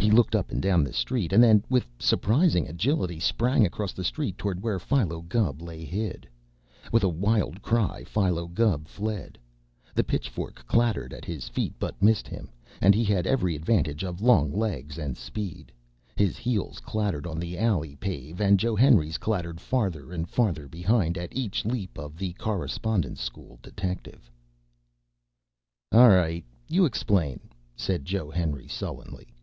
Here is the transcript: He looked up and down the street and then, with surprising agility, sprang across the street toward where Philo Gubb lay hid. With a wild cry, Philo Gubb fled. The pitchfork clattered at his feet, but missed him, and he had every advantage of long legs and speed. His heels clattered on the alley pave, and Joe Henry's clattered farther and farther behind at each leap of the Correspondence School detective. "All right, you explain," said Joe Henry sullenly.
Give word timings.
He 0.00 0.12
looked 0.12 0.36
up 0.36 0.52
and 0.52 0.62
down 0.62 0.84
the 0.84 0.92
street 0.92 1.32
and 1.32 1.42
then, 1.42 1.64
with 1.68 1.84
surprising 1.98 2.68
agility, 2.68 3.18
sprang 3.18 3.66
across 3.66 3.92
the 3.92 4.04
street 4.04 4.38
toward 4.38 4.62
where 4.62 4.78
Philo 4.78 5.22
Gubb 5.22 5.60
lay 5.60 5.84
hid. 5.84 6.26
With 6.92 7.02
a 7.02 7.08
wild 7.08 7.60
cry, 7.62 8.04
Philo 8.04 8.46
Gubb 8.46 8.86
fled. 8.86 9.38
The 9.96 10.04
pitchfork 10.04 10.64
clattered 10.68 11.12
at 11.12 11.24
his 11.24 11.48
feet, 11.48 11.74
but 11.80 12.00
missed 12.00 12.28
him, 12.28 12.48
and 12.80 12.94
he 12.94 13.02
had 13.02 13.26
every 13.26 13.56
advantage 13.56 14.04
of 14.04 14.22
long 14.22 14.52
legs 14.52 14.98
and 14.98 15.16
speed. 15.16 15.72
His 16.14 16.38
heels 16.38 16.78
clattered 16.78 17.26
on 17.26 17.40
the 17.40 17.58
alley 17.58 17.96
pave, 17.96 18.40
and 18.40 18.58
Joe 18.60 18.76
Henry's 18.76 19.18
clattered 19.18 19.60
farther 19.60 20.12
and 20.12 20.28
farther 20.28 20.68
behind 20.68 21.18
at 21.18 21.34
each 21.36 21.64
leap 21.64 21.98
of 21.98 22.16
the 22.16 22.34
Correspondence 22.34 23.20
School 23.20 23.58
detective. 23.62 24.30
"All 25.90 26.08
right, 26.08 26.44
you 26.68 26.84
explain," 26.84 27.40
said 27.74 28.04
Joe 28.04 28.30
Henry 28.30 28.68
sullenly. 28.68 29.34